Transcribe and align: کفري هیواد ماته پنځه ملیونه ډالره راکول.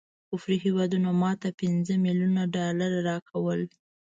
کفري 0.29 0.57
هیواد 0.65 0.91
ماته 1.21 1.49
پنځه 1.59 1.93
ملیونه 2.05 2.43
ډالره 2.55 2.99
راکول. 3.09 3.61